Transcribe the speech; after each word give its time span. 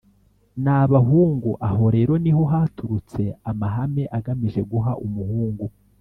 n’abahungu. 0.63 1.51
Aho 1.69 1.85
rero 1.95 2.13
ni 2.23 2.31
ho 2.35 2.43
haturutse 2.51 3.23
amahame 3.49 4.03
agamije 4.17 4.61
guha 4.71 4.91
umuhungu 5.05 5.65